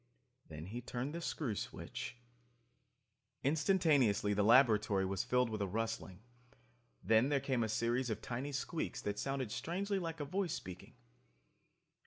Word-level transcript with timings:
Then 0.47 0.65
he 0.65 0.81
turned 0.81 1.13
the 1.13 1.21
screw 1.21 1.53
switch... 1.53 2.17
Instantaneously 3.43 4.33
the 4.33 4.41
laboratory 4.41 5.05
was 5.05 5.23
filled 5.23 5.51
with 5.51 5.61
a 5.61 5.67
rustling. 5.67 6.23
Then 7.03 7.29
there 7.29 7.39
came 7.39 7.63
a 7.63 7.69
series 7.69 8.09
of 8.09 8.19
tiny 8.19 8.51
squeaks 8.51 8.99
that 9.03 9.19
sounded 9.19 9.51
strangely 9.51 9.99
like 9.99 10.19
a 10.19 10.25
voice 10.25 10.53
speaking. 10.55 10.95